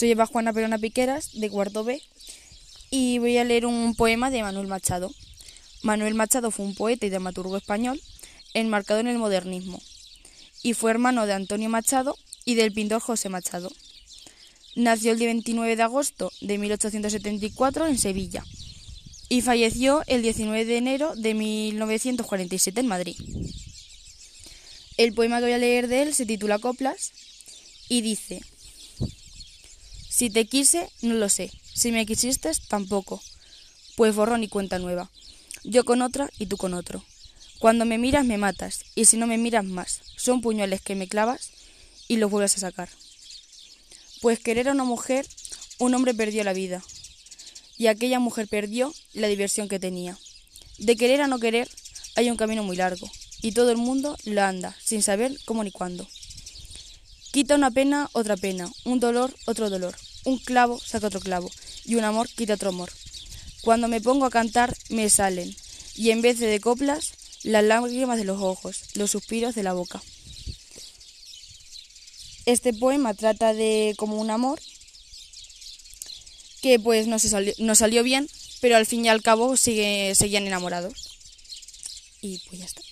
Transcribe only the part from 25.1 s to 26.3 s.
poema que voy a leer de él se